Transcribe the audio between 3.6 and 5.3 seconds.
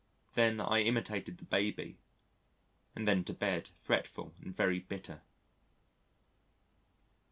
fretful and very bitter.